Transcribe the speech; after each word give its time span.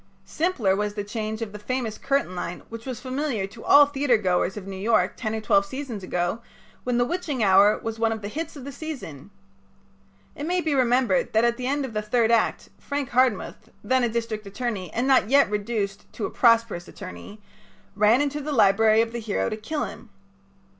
Simpler 0.25 0.75
was 0.75 0.95
the 0.95 1.03
change 1.03 1.43
of 1.43 1.51
the 1.51 1.59
famous 1.59 1.99
curtain 1.99 2.35
line 2.35 2.63
which 2.69 2.87
was 2.87 2.99
familiar 2.99 3.45
to 3.45 3.63
all 3.63 3.85
theatergoers 3.85 4.57
of 4.57 4.65
New 4.65 4.75
York 4.75 5.13
ten 5.15 5.35
or 5.35 5.41
twelve 5.41 5.63
seasons 5.63 6.01
ago 6.01 6.41
when 6.83 6.97
"The 6.97 7.05
Witching 7.05 7.43
Hour" 7.43 7.77
was 7.83 7.99
one 7.99 8.11
of 8.11 8.23
the 8.23 8.27
hits 8.27 8.55
of 8.55 8.65
the 8.65 8.71
season. 8.71 9.29
It 10.35 10.47
may 10.47 10.59
be 10.59 10.73
remembered 10.73 11.33
that 11.33 11.43
at 11.45 11.55
the 11.57 11.67
end 11.67 11.85
of 11.85 11.93
the 11.93 12.01
third 12.01 12.31
act 12.31 12.69
Frank 12.79 13.09
Hardmuth, 13.11 13.69
then 13.83 14.03
a 14.03 14.09
district 14.09 14.47
attorney 14.47 14.91
and 14.91 15.07
not 15.07 15.29
yet 15.29 15.51
reduced 15.51 16.11
to 16.13 16.25
a 16.25 16.31
prosperous 16.31 16.87
attorney, 16.87 17.39
ran 17.95 18.21
into 18.21 18.41
the 18.41 18.51
library 18.51 19.01
of 19.03 19.11
the 19.11 19.19
hero 19.19 19.49
to 19.49 19.55
kill 19.55 19.83
him. 19.85 20.09